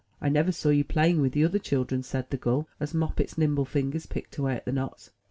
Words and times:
I 0.19 0.29
never 0.29 0.51
saw 0.51 0.69
you 0.69 0.83
playing 0.83 1.21
with 1.21 1.33
the 1.33 1.45
other 1.45 1.59
children," 1.59 2.01
said 2.01 2.31
the 2.31 2.37
gull, 2.37 2.67
as 2.79 2.95
Moppet's 2.95 3.37
nimble 3.37 3.65
fingers 3.65 4.07
picked 4.07 4.35
away 4.39 4.55
at 4.55 4.65
the 4.65 4.71
knots. 4.71 5.11